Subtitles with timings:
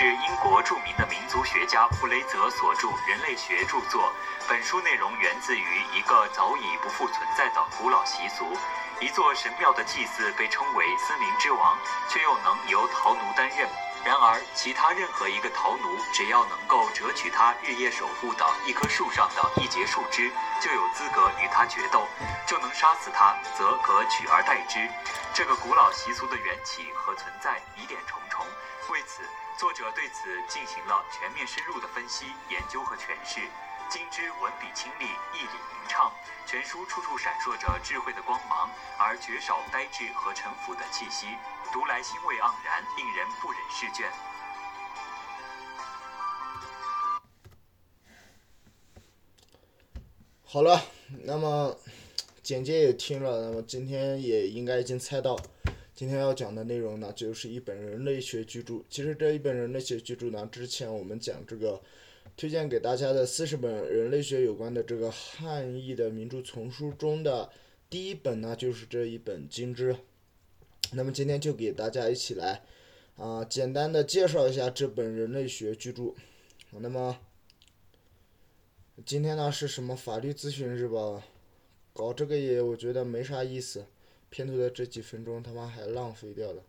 [0.00, 4.10] 是英国著名的民族学家弗雷泽所著《人类学》著作。
[4.48, 8.56] 本书内容源自于一个早已不复存在的古老习俗：
[8.98, 11.76] 一座神庙的祭祀被称为“森林之王”，
[12.08, 13.68] 却又能由陶奴担任。
[14.02, 20.32] 然而，其他任何一个陶奴，只要能够折取他日夜守护的一棵树上的一节树枝，
[20.62, 22.08] 就有资格与他决斗；
[22.46, 24.88] 就能杀死他，则可取而代之。
[25.34, 28.29] 这个古老习俗的缘起和存在疑点重重。
[28.90, 29.22] 为此，
[29.56, 33.40] 作者对此进行了全面深入的分析、研究和诠释。
[33.88, 36.12] 金枝文笔清丽，意理明畅，
[36.44, 38.68] 全书处处闪烁着智慧的光芒，
[38.98, 41.26] 而绝少呆滞和沉浮的气息。
[41.72, 44.10] 读来欣慰盎然，令人不忍释卷。
[50.44, 50.82] 好了，
[51.22, 51.76] 那么
[52.42, 55.36] 简介也听了，那么今天也应该已经猜到，
[56.00, 58.82] 今天要讲的内容呢，就是一本人类学巨著。
[58.88, 61.78] 其实这一本人类学巨著呢，之前我们讲这个
[62.38, 67.50] 推荐给大家的四十本人类学有关的这个汉译的名著丛书中的
[67.90, 69.92] 第一本呢，就是这一本《金枝》。
[70.92, 72.62] 那么今天就给大家一起来
[73.16, 76.14] 啊，简单的介绍一下这本人类学巨著。
[76.70, 77.20] 那么
[79.04, 81.22] 今天呢是什么法律咨询日吧？
[81.92, 83.84] 搞这个也我觉得没啥意思，
[84.30, 86.62] 片头的这几分钟他妈还浪费掉了。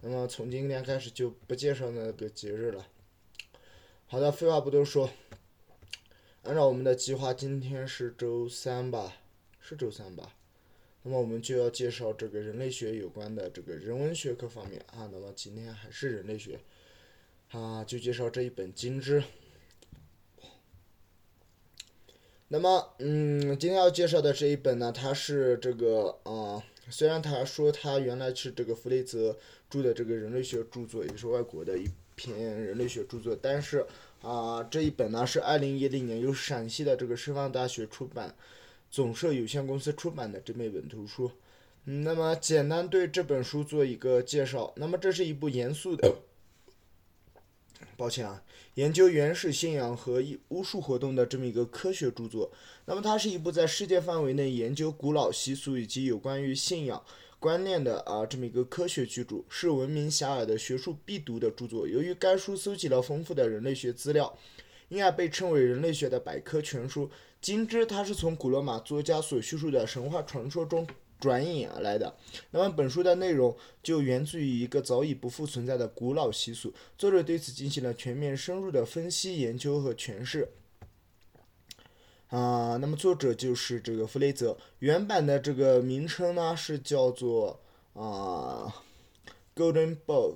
[0.00, 2.86] 那么从今天开始就不介绍那个节日了。
[4.06, 5.10] 好的，废话不多说，
[6.42, 9.16] 按照我们的计划，今天是周三吧？
[9.60, 10.34] 是周三吧？
[11.02, 15.08] 那么我们就要介绍这个人类学有关的这个人文学科方面啊。
[15.12, 16.60] 那么今天还是人类学，
[17.50, 19.20] 啊，就介绍这一本《金枝》。
[22.48, 29.36] 那么，嗯，今天要介绍的这一本呢，它是这个啊，虽然他说他原来是这个弗雷泽
[29.68, 33.84] 著的这个人类学著作，也是外国的一篇人类学著作，但是
[34.22, 38.34] 啊，这一本呢是二零一零年由陕西的这个师范大学出版。
[38.90, 41.28] 总社有限公司出版的这么一本图书，
[41.82, 44.72] 那么简单对这本书做一个介绍。
[44.76, 46.14] 那么这是一部严肃的，
[47.96, 48.42] 抱歉啊，
[48.74, 52.50] 研究原始信仰和巫术活动的这么一个科学著作。
[52.86, 57.02] 那么它是一部在世界范围内研究古老习俗以及有关于信仰
[57.38, 61.86] 观念的啊这么一个科学巨著，是闻名遐迩的学术必读的著作。
[61.86, 64.36] 由于该书搜集了丰富的人类学资料，
[64.88, 67.10] 因而被称为人类学的百科全书。
[67.40, 70.86] 金枝，它是从古罗马作家所叙述的神话传说中
[71.20, 72.14] 转引而来的。
[72.50, 76.72] 那么，本书的内容就源自于一个早已不复存在的古老习俗。
[76.98, 80.48] 作者对此进行了全面深入的分析、研究和诠释。
[82.28, 84.56] 啊，那么作者就是这个弗雷泽。
[84.80, 87.60] 原版的这个名称呢是叫做
[87.92, 88.74] 啊
[89.58, 90.34] 《Golden Bough》。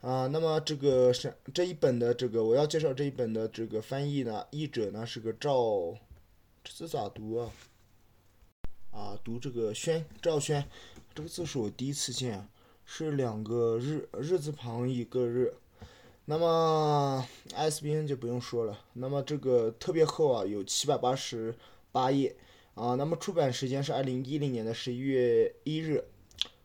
[0.00, 5.94] 啊，那么这个是这一本的这个我要介绍这一本的这个翻译呢，译者呢是个赵，
[6.64, 7.52] 这字咋读啊？
[8.90, 10.64] 啊，读这个宣赵宣，
[11.14, 12.48] 这个字是我第一次见，
[12.84, 15.54] 是两个日日字旁一个日。
[16.24, 21.54] 那么 ISBN 就不用说了，那么这个特别厚啊，有七百八十
[21.92, 22.36] 八页
[22.74, 22.94] 啊。
[22.94, 26.04] 那么出版时间是二零一零年的十一月一日。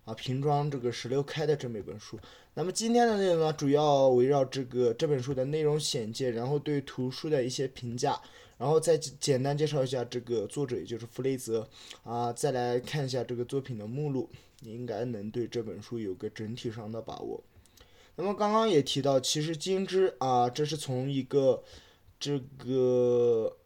[0.06, 2.18] 啊，瓶装这个十六开的这么一本书。
[2.54, 8.18] 那么今天的内容呢，主要围绕这个这本书的内容简介，然后对图书的一些评价，
[8.58, 11.68] 然后再简单介绍一下这个作者，也就是弗雷泽。
[12.04, 14.30] 啊，再来看一下这个作品的目录，
[14.62, 17.44] 你应该能对这本书有个整体上的把握。
[18.16, 21.64] 那么刚刚也提到，其实金枝啊，这是从一个
[22.20, 23.58] 这个。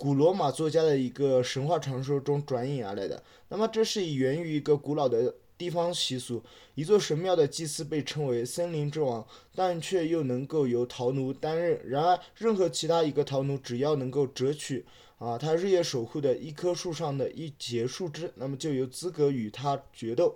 [0.00, 6.42] 古罗马作家的一个神话传说中转引而来的，那么这是源于一个古老的地方习俗，
[6.74, 9.22] 一座神庙的祭司被称为森林之王，
[9.54, 11.78] 但却又能够由陶奴担任。
[11.86, 14.86] 然而，任何其他一个陶奴只要能够折取
[15.18, 20.34] 啊他日夜守护的一棵树上的一节树枝，那么就有资格与他决斗，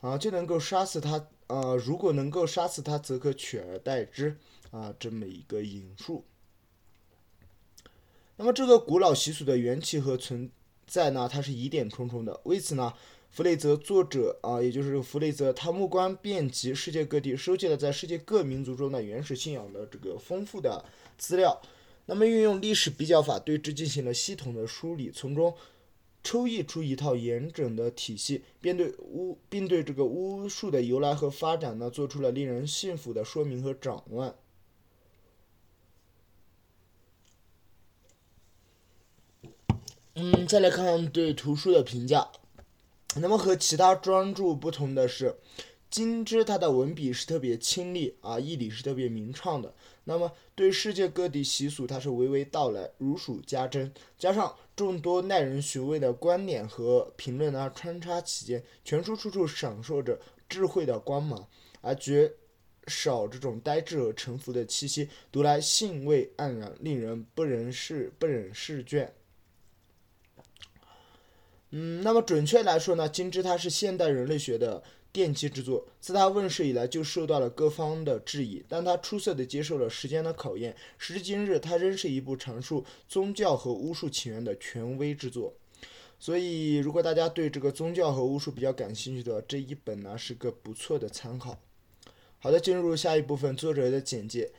[0.00, 4.36] 啊就能够杀死他啊如果能够杀死他，则可取而代之
[4.72, 6.24] 啊这么一个引述。
[8.38, 10.50] 那么这个古老习俗的缘起和存
[10.86, 12.38] 在呢，它是疑点重重的。
[12.44, 12.92] 为此呢，
[13.30, 20.84] 弗雷泽作者啊，也就是弗雷泽，他目光遍及世界各地，收集了在世界各民族中的原始信仰的这个丰富的
[21.16, 21.60] 资料。
[22.04, 25.54] 那么运用历史比较法对之进行了系统的梳理，从中
[26.22, 34.34] 抽绎出一套严整的体系，便对巫并对这个巫术的由来和发展呢，做出了令人信服的说明和展望。
[40.18, 42.26] 嗯，再来看对图书的评价。
[43.16, 45.28] 那么和其他专著不同的是，
[45.90, 49.74] 《金枝它的文笔是特别清丽啊，义理是特别明畅的。
[50.04, 53.92] 那么对世界各地习俗，它是娓娓道来，如数家珍。
[54.18, 60.18] 加上众多耐人寻味的观点和评论啊穿插其间，全书处处闪烁着
[60.48, 61.46] 智慧的光芒，
[61.82, 62.32] 而绝
[62.86, 69.12] 少这种呆滞和沉浮的气息，读来兴味盎然，令人不忍释不忍释卷。
[71.70, 74.82] 嗯，那么准确来说呢，金枝它是现代人类学的。
[75.12, 80.76] 奠基之作，自它问世以来就受到了各方的质疑，但它出色地接受了时间的考验。
[80.98, 85.54] 时至今日，它仍是一部阐述宗教和巫术起源的权威之作。
[86.20, 91.58] 所以，如果大家对这个宗教和巫术比较感兴趣的，这一本呢是个不错的参考。
[92.38, 94.50] 好的，进入下一部分作者的简介。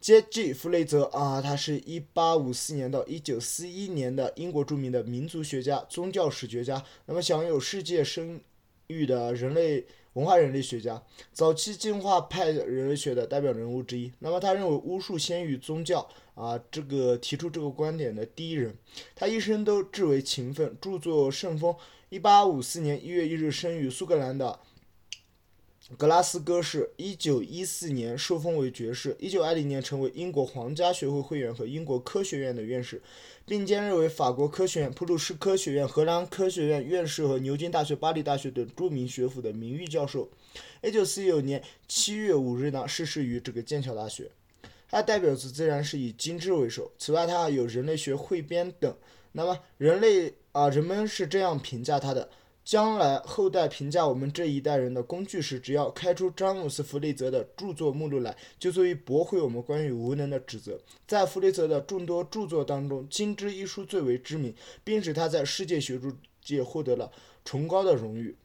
[0.00, 8.40] 杰 G 弗雷泽啊，他是一八五四年到一九四一年的英国著名的民族学家、宗教史学家，那么享有世界声。
[8.90, 9.84] 誉的人类
[10.14, 14.10] 文化人类学家，早期进化派人类学的代表人物之一。
[14.20, 18.74] 那么，他认为巫术先于宗教啊，这个提出这个观点的第一人。
[19.14, 21.76] 他一生都至为勤奋，著作甚丰。
[22.08, 24.58] 一八五四年一月一日生于苏格兰的
[25.96, 33.00] 格拉斯哥市，一九一四年受封为爵士，一九二零年成为英国皇家学会会员和英国科学院的院士。
[33.46, 40.28] 并兼任为法国科学院、普鲁士科学院、荷兰科学院院士和牛津大学、巴黎大学等著名学府的名誉教授。
[40.82, 44.30] 一九四九年七月五日呢，逝世于这个剑桥大学。
[44.90, 46.92] 他代表作自然是以金枝为首。
[46.98, 48.94] 此外，他还有《人类学汇编》等。
[49.32, 52.28] 那么，人类啊，人们是这样评价他的。
[52.68, 60.78] 将来后代评价我们这一代人的工具时，只要开出詹姆斯·弗雷泽的著作目录来，就足以驳回我们关于无能的指责。
[61.06, 64.54] 在弗雷泽的众多著作当中，《金枝》一书最为知名，
[64.84, 66.12] 并使他在世界学术
[66.44, 67.10] 界获得了
[67.42, 68.36] 崇高的荣誉。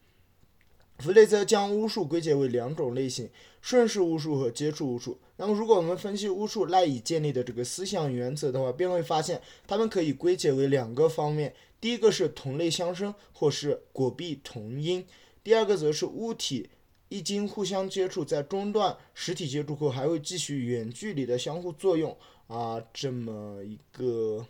[1.00, 3.28] 弗雷泽将巫术归结为两种类型：
[3.60, 5.18] 顺势巫术和接触巫术。
[5.36, 11.54] 那么，如果我们分析巫术赖以建立的这个思想原则的话，便会发现它们可以归结为两个方面。
[11.84, 15.02] 第一个是同类相生，或是果壁同音；
[15.42, 16.70] 第二个则是物体
[17.10, 22.16] 一经互相接触，在中断实体接触后，还会继续远距离的相互作用
[22.46, 24.46] 啊，这么一个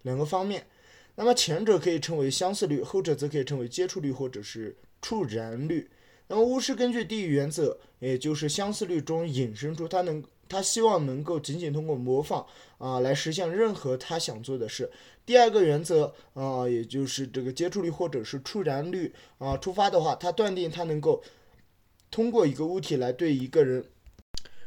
[0.00, 0.66] 两个方面。
[1.16, 5.90] 那么前者可以称为相似律，后者则可以称为接触律或者是触燃律。
[6.28, 10.24] 那么巫师根据第一原则，也就是相似律中引申出它能。
[10.48, 12.46] 他希望能够仅仅通过模仿
[12.78, 14.90] 啊来实现任何他想做的事。
[15.24, 21.22] 第二个原则啊，也就是这个接触率或者是触燃率啊出发的话，他断定他能够
[22.10, 23.84] 通过一个物体来对一个人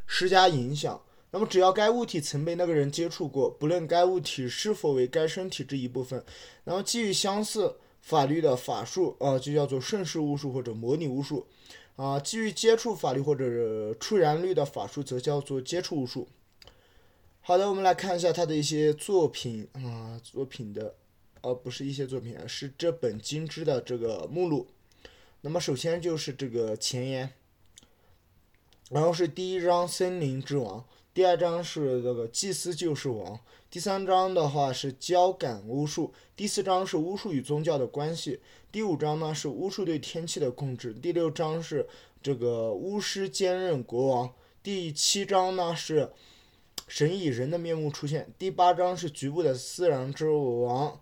[0.05, 1.01] 施加影响。
[1.31, 6.23] 那么只要该物体曾被那个人接触过，不论该物体是否为该身体之一部分，
[6.63, 11.45] 然后基于相似法律的法术啊，就叫做顺势巫术或者模拟巫术。
[11.99, 16.29] 啊，基于接触法律或者触燃率的法术，则叫做接触巫术。
[17.41, 20.95] 好的，我们来看一下他的一些作品啊，作品的，
[21.41, 24.67] 呃，不是一些作品，是这本金枝的这个目录。
[25.41, 27.33] 那么首先就是这个前言，
[28.89, 33.37] 然后是第一章森林之王，第二章是这个祭司就是王，
[33.71, 38.39] 第三章的话是交感巫术，第四章是巫术与宗教的关系。
[38.71, 41.87] 第五章呢是巫术对天气的控制，第六章是
[42.23, 44.33] 这个巫师兼任国王，
[44.63, 46.11] 第七章呢是
[46.87, 50.99] 神以人的面目出现，第八章是局部的自然之王，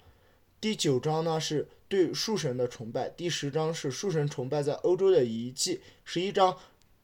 [0.60, 6.58] 第九章呢是对树神的崇拜，第十章是树神崇拜在欧洲的遗迹，十一章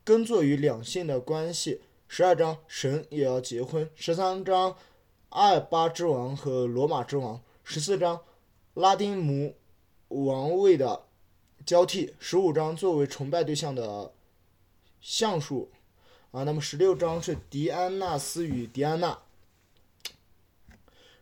[0.04, 1.80] 耕作与两性的关系，
[2.10, 4.76] 十二章神也要结婚，十三章
[5.34, 8.22] 阿尔巴之王和罗马之王，十四章
[8.76, 9.56] 拉丁姆。
[10.10, 11.06] 王位的
[11.66, 14.14] 交替，十五章作为崇拜对象的
[15.02, 15.72] 橡树
[16.30, 19.18] 啊，那么十六章是狄安纳斯与狄安娜，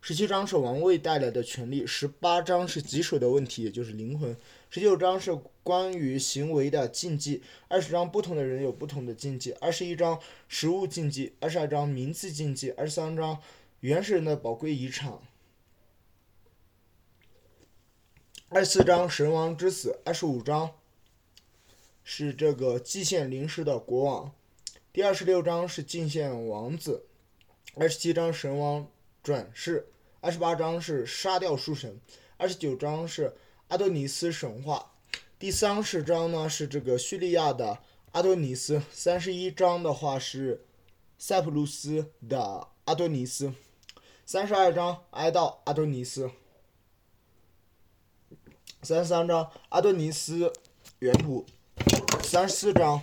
[0.01, 4.35] 十七章是王位带来的权利，十八章是棘手的问题，也就是灵魂，
[4.69, 13.39] 十九章是关于行为的禁忌，二十章不同的人有不同的禁忌，二十一章食物禁忌，二十二章名字禁忌，二十三章
[13.81, 15.17] 原始人的宝贵遗产。
[18.49, 20.75] 二十四章神王之死，二十五章
[22.03, 24.35] 是这个蓟县临时的国王，
[24.93, 27.07] 第二十六章是蓟县王子，
[27.73, 28.87] 二十七章神王
[29.23, 29.87] 转世，
[30.19, 31.99] 二十八章是杀掉树神，
[32.37, 33.35] 二十九章是
[33.69, 34.93] 阿多尼斯神话，
[35.39, 37.79] 第三十章呢是这个叙利亚的
[38.11, 40.63] 阿多尼斯，三十一章的话是
[41.17, 43.51] 塞浦路斯的阿多尼斯，
[44.31, 46.31] 三十二章哀悼阿多尼斯。
[48.81, 50.53] 三十三章阿多尼斯
[50.99, 51.45] 原图，
[52.23, 53.01] 三十四章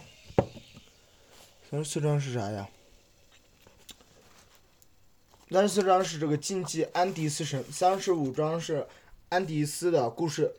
[1.71, 2.71] 三十四章是啥呀？
[5.51, 8.89] 三十四章是这个禁忌安迪斯神，三十五章是
[9.29, 10.55] 安迪斯的故事，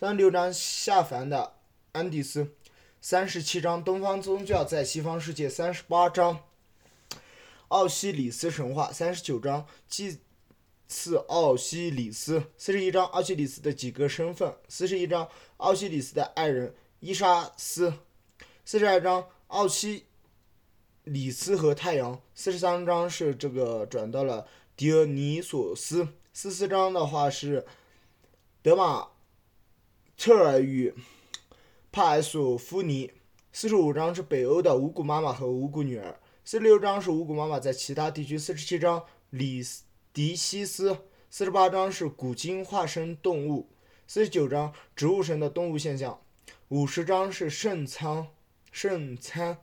[0.00, 1.56] 三十六章下凡的
[1.92, 2.54] 安迪斯，
[3.02, 6.40] 三十七章东方宗教在西方世界，三十八章
[7.74, 10.20] 奥西里斯神话，三十九章祭
[10.86, 17.94] 祀奥西里斯，四十一章奥西里斯的几个身份，四十一章奥西里斯的爱人伊莎斯，
[18.64, 20.04] 四十二章奥西。
[21.02, 27.66] 里斯和太阳，四十三章是这个转到了迪俄尼索斯，四四章的话是
[28.62, 29.08] 德马
[30.16, 30.94] 特尔与
[31.92, 33.10] 帕埃索夫尼，
[33.52, 39.62] 四十五章是北欧的五谷妈妈和五谷女儿，四十六章是五谷妈妈在其他地区，四十七章里
[40.12, 40.94] 迪西斯，
[41.30, 43.70] 四十八章是古今化身动物，
[44.06, 46.20] 四十九章植物神的动物现象，
[46.68, 48.28] 五十章是圣餐
[48.70, 49.56] 圣餐。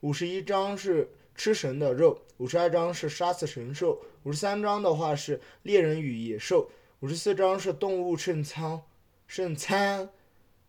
[0.00, 6.68] 五十一章是吃神的肉，五十二章是杀死神兽，五十三章的话是猎人与野兽，
[6.98, 8.82] 五十四章是动物圣餐，
[9.28, 10.10] 圣餐，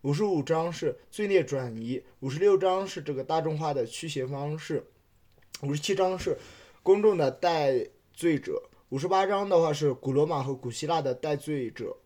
[0.03, 4.85] 五十五章是罪孽转移，五十六章是这个大众化的驱邪方式，
[5.61, 6.37] 五十七章是
[6.83, 11.97] 公众的代罪者，五十八章的话是古罗马和古希腊的代罪者，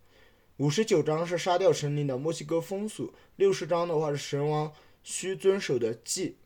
[0.55, 4.71] 五十九章是杀掉神灵的墨西哥风俗，六十章的话是神王
[5.03, 6.37] 需遵守的祭。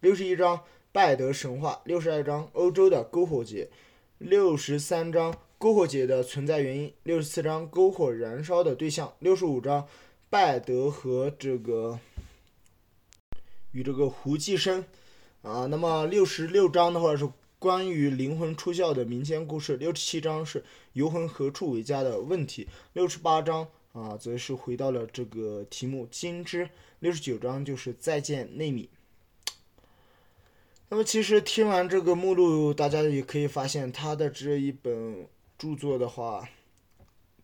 [0.00, 3.68] 六十一章拜德神话，六十二章欧洲的篝火节，
[4.16, 9.86] 六十三章篝火节的存在原因，六十四章篝火燃烧的对象，六十五章
[10.30, 11.98] 拜德和这个
[13.72, 14.84] 与这个胡寄生
[15.44, 26.70] 啊，那么六十六章的话是关于灵魂出窍的民间故事，六十七章是游魂何处为家的问题，六十八章啊则是回到了这个题目金枝，
[27.00, 28.88] 六十九章就是再见内米。
[30.88, 35.26] 那么其实听完这个目录，大家也可以发现，他的这一本
[35.58, 36.48] 著作的话，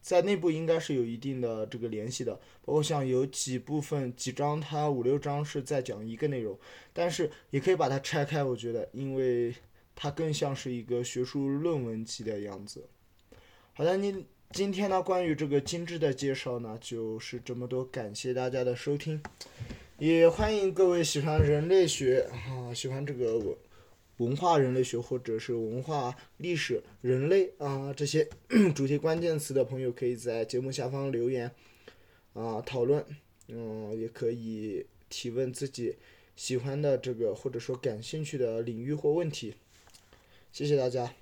[0.00, 2.35] 在内部应该是有一定的这个联系的。
[2.64, 6.59] 包括像有几部分几章，它五六章是在讲一个内容，
[6.92, 8.42] 但是也可以把它拆开。
[8.42, 9.54] 我觉得，因为
[9.95, 12.88] 它更像是一个学术论文集的样子。
[13.73, 19.23] 好的，你今天呢关于这个精致的介绍呢就是这么多，感谢大家的收听。
[19.99, 23.54] 也欢迎各位喜欢人类学啊，喜欢这个文
[24.21, 28.29] 文化人类学或者是文化历史人类啊这些
[28.77, 31.50] 主题关键词的朋友，可以在节目下方留言
[32.35, 33.03] 啊讨论，
[33.49, 35.97] 嗯，也可以提问自己
[36.37, 39.55] 喜欢的这个或者说感兴趣的领域或问题。
[40.53, 41.15] 谢谢大家。